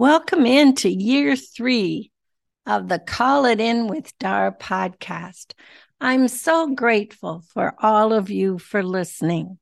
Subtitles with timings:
[0.00, 2.10] Welcome into year three
[2.64, 5.52] of the Call It In with Dar podcast.
[6.00, 9.58] I'm so grateful for all of you for listening.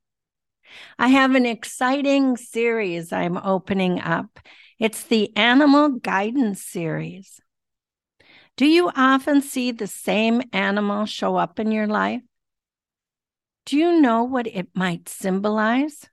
[0.97, 4.39] I have an exciting series I'm opening up.
[4.79, 7.41] It's the Animal Guidance Series.
[8.55, 12.21] Do you often see the same animal show up in your life?
[13.65, 16.07] Do you know what it might symbolize?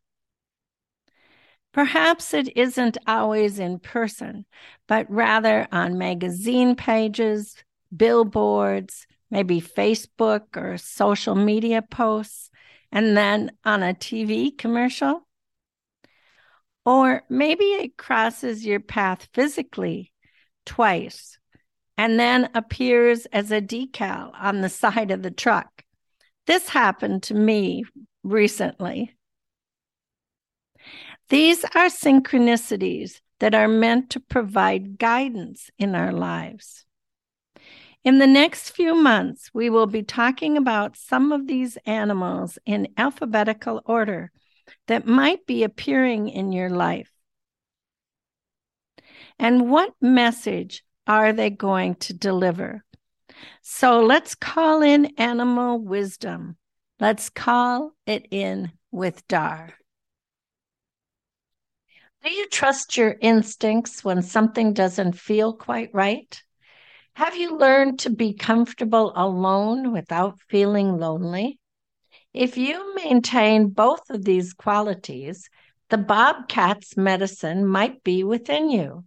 [1.76, 4.46] Perhaps it isn't always in person,
[4.88, 7.54] but rather on magazine pages,
[7.94, 12.50] billboards, maybe Facebook or social media posts,
[12.90, 15.28] and then on a TV commercial.
[16.86, 20.12] Or maybe it crosses your path physically
[20.64, 21.36] twice
[21.98, 25.84] and then appears as a decal on the side of the truck.
[26.46, 27.84] This happened to me
[28.22, 29.12] recently.
[31.28, 36.86] These are synchronicities that are meant to provide guidance in our lives.
[38.04, 42.88] In the next few months, we will be talking about some of these animals in
[42.96, 44.30] alphabetical order
[44.86, 47.10] that might be appearing in your life.
[49.38, 52.84] And what message are they going to deliver?
[53.62, 56.56] So let's call in animal wisdom.
[57.00, 59.74] Let's call it in with Dar.
[62.26, 66.42] Do you trust your instincts when something doesn't feel quite right?
[67.14, 71.60] Have you learned to be comfortable alone without feeling lonely?
[72.34, 75.48] If you maintain both of these qualities,
[75.88, 79.04] the bobcat's medicine might be within you.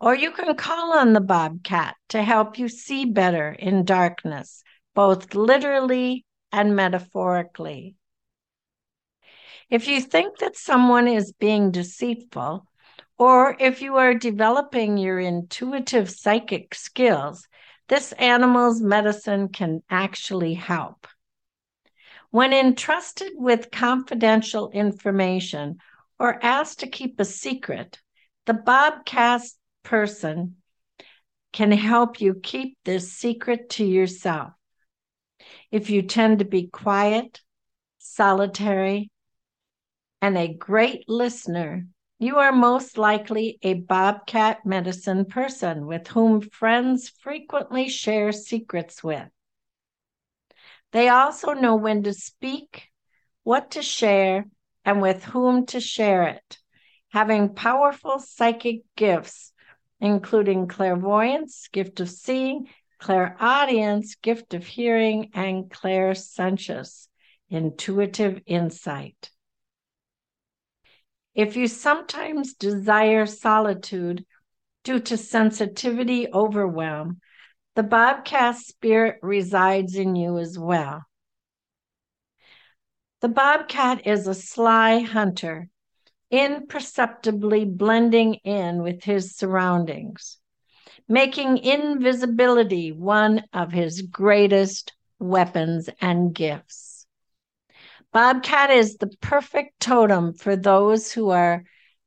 [0.00, 4.64] Or you can call on the bobcat to help you see better in darkness,
[4.96, 7.94] both literally and metaphorically.
[9.70, 12.66] If you think that someone is being deceitful,
[13.18, 17.46] or if you are developing your intuitive psychic skills,
[17.88, 21.06] this animal's medicine can actually help.
[22.30, 25.78] When entrusted with confidential information
[26.18, 28.00] or asked to keep a secret,
[28.46, 29.42] the bobcat
[29.84, 30.56] person
[31.52, 34.52] can help you keep this secret to yourself.
[35.70, 37.40] If you tend to be quiet,
[37.98, 39.10] solitary,
[40.22, 41.86] and a great listener,
[42.18, 49.28] you are most likely a bobcat medicine person with whom friends frequently share secrets with.
[50.92, 52.88] They also know when to speak,
[53.42, 54.46] what to share,
[54.84, 56.58] and with whom to share it,
[57.08, 59.52] having powerful psychic gifts,
[60.00, 67.08] including clairvoyance, gift of seeing, clairaudience, gift of hearing, and clairsentience,
[67.48, 69.30] intuitive insight.
[71.40, 74.26] If you sometimes desire solitude
[74.84, 77.22] due to sensitivity overwhelm,
[77.74, 81.02] the bobcat spirit resides in you as well.
[83.22, 85.70] The bobcat is a sly hunter,
[86.30, 90.36] imperceptibly blending in with his surroundings,
[91.08, 96.89] making invisibility one of his greatest weapons and gifts.
[98.12, 101.62] Bobcat is the perfect totem for those who are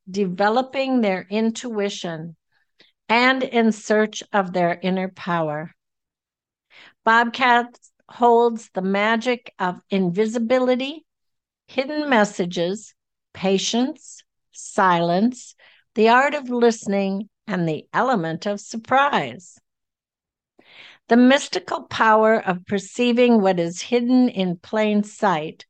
[0.09, 2.35] developing their intuition
[3.07, 5.71] and in search of their inner power.
[7.05, 7.67] Bobcat
[8.09, 11.05] holds the magic of invisibility,
[11.67, 12.93] hidden messages,
[13.33, 15.55] patience, silence,
[15.95, 19.57] the art of listening, and the element of surprise.
[21.07, 25.65] The mystical power of perceiving what is hidden in plain sight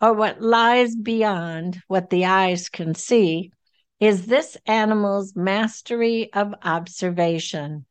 [0.00, 3.52] or what lies beyond what the eyes can see,
[3.98, 7.86] is this animal's mastery of observation.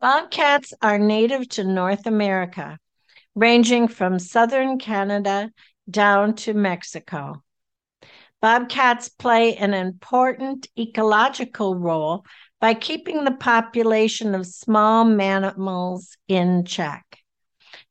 [0.00, 2.78] Bobcats are native to North America,
[3.34, 5.50] ranging from southern Canada
[5.88, 7.42] down to Mexico.
[8.40, 12.24] Bobcats play an important ecological role
[12.60, 17.21] by keeping the population of small mammals in check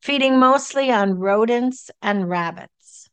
[0.01, 3.09] feeding mostly on rodents and rabbits.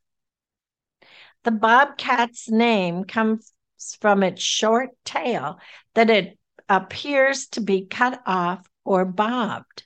[1.45, 3.53] The bobcat's name comes
[4.01, 5.59] from its short tail
[5.95, 6.39] that it
[6.69, 9.85] appears to be cut off or bobbed.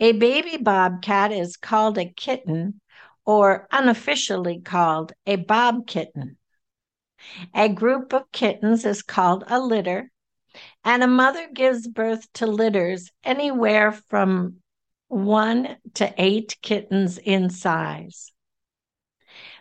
[0.00, 2.80] A baby bobcat is called a kitten
[3.24, 6.36] or unofficially called a bob kitten.
[7.54, 10.10] A group of kittens is called a litter,
[10.84, 14.62] and a mother gives birth to litters anywhere from
[15.08, 18.30] one to eight kittens in size.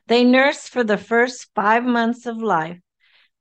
[0.07, 2.79] They nurse for the first five months of life,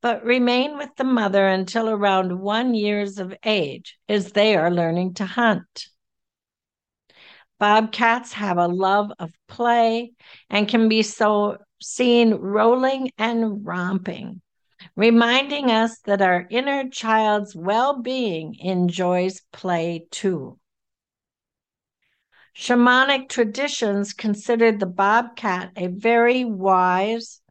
[0.00, 5.14] but remain with the mother until around one years of age as they are learning
[5.14, 5.88] to hunt.
[7.58, 10.12] Bobcats have a love of play
[10.50, 14.43] and can be so seen rolling and romping,
[14.94, 20.59] reminding us that our inner child's well being enjoys play too.
[22.58, 27.43] Shamanic traditions considered the bobcat a very wise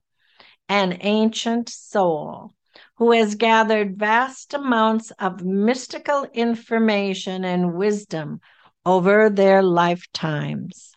[0.67, 2.55] and ancient soul
[2.95, 8.39] who has gathered vast amounts of mystical information and wisdom
[8.83, 10.91] over their lifetimes.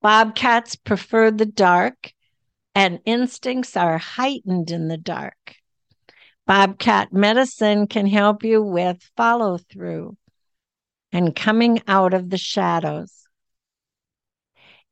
[0.00, 2.14] Bobcats prefer the dark,
[2.74, 5.56] and instincts are heightened in the dark.
[6.46, 10.16] Bobcat medicine can help you with follow through
[11.12, 13.26] and coming out of the shadows.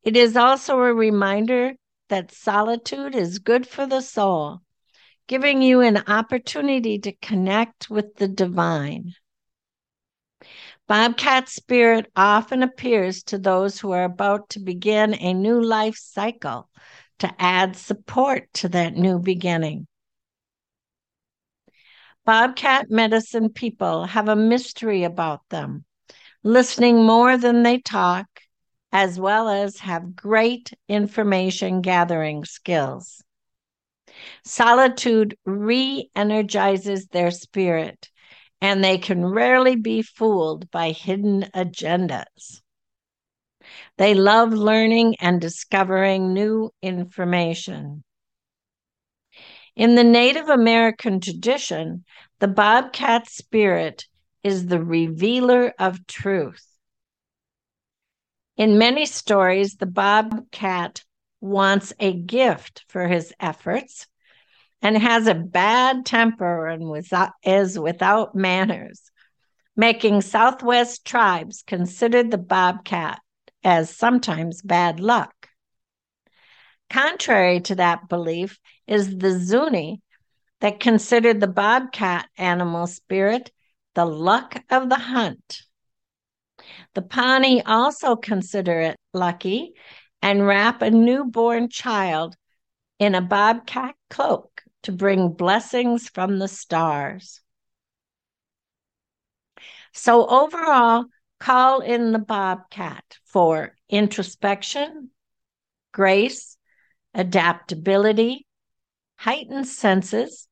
[0.02, 1.74] It is also a reminder
[2.08, 4.60] that solitude is good for the soul,
[5.26, 9.12] giving you an opportunity to connect with the divine.
[10.86, 16.70] Bobcat spirit often appears to those who are about to begin a new life cycle
[17.18, 19.86] to add support to that new beginning.
[22.24, 25.84] Bobcat medicine people have a mystery about them
[26.48, 28.26] listening more than they talk,
[28.90, 33.22] as well as have great information gathering skills.
[34.44, 38.08] Solitude re energizes their spirit,
[38.62, 42.62] and they can rarely be fooled by hidden agendas.
[43.98, 48.02] They love learning and discovering new information.
[49.76, 52.06] In the Native American tradition,
[52.38, 54.06] the bobcat spirit
[54.42, 56.64] is the revealer of truth.
[58.56, 61.04] In many stories, the bobcat
[61.40, 64.06] wants a gift for his efforts
[64.82, 66.84] and has a bad temper and
[67.44, 69.10] is without manners,
[69.76, 73.20] making Southwest tribes consider the bobcat
[73.62, 75.48] as sometimes bad luck.
[76.90, 80.00] Contrary to that belief is the Zuni
[80.60, 83.52] that considered the bobcat animal spirit
[83.98, 85.62] the luck of the hunt.
[86.94, 89.72] The Pawnee also consider it lucky
[90.22, 92.36] and wrap a newborn child
[93.00, 97.40] in a bobcat cloak to bring blessings from the stars.
[99.92, 101.06] So, overall,
[101.40, 105.10] call in the bobcat for introspection,
[105.90, 106.56] grace,
[107.14, 108.46] adaptability,
[109.16, 110.46] heightened senses,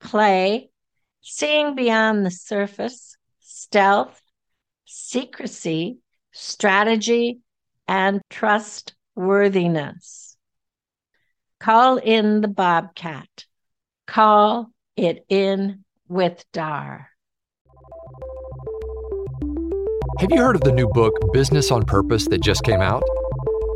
[0.00, 0.70] play,
[1.20, 4.20] seeing beyond the surface, stealth,
[4.84, 5.98] secrecy,
[6.32, 7.40] strategy,
[7.86, 10.36] and trustworthiness.
[11.60, 13.46] Call in the bobcat.
[14.06, 17.10] Call it in with Dar.
[20.20, 23.02] Have you heard of the new book, Business on Purpose, that just came out?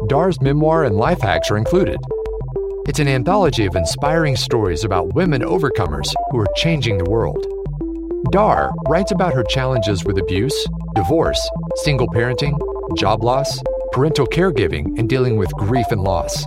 [0.09, 1.99] Dar's memoir and life hacks are included.
[2.85, 7.47] It's an anthology of inspiring stories about women overcomers who are changing the world.
[8.33, 11.41] Dar writes about her challenges with abuse, divorce,
[11.77, 12.59] single parenting,
[12.99, 13.61] job loss,
[13.93, 16.45] parental caregiving, and dealing with grief and loss.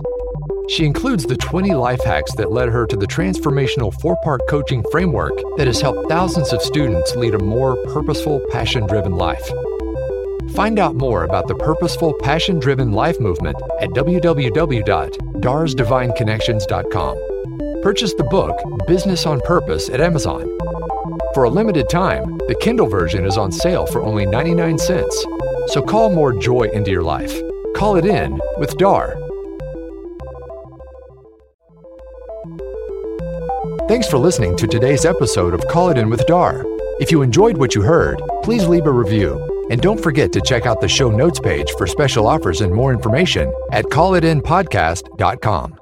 [0.68, 4.84] She includes the 20 life hacks that led her to the transformational four part coaching
[4.92, 9.50] framework that has helped thousands of students lead a more purposeful, passion driven life.
[10.54, 13.88] Find out more about the purposeful, passion driven life movement at
[15.40, 17.82] www.darsdivineconnections.com.
[17.82, 20.48] Purchase the book Business on Purpose at Amazon.
[21.34, 25.26] For a limited time, the Kindle version is on sale for only 99 cents.
[25.68, 27.34] So call more joy into your life.
[27.74, 29.16] Call it in with DAR.
[33.88, 36.64] Thanks for listening to today's episode of Call It In with DAR.
[36.98, 40.66] If you enjoyed what you heard, please leave a review and don't forget to check
[40.66, 45.78] out the show notes page for special offers and more information at callitinpodcast.com.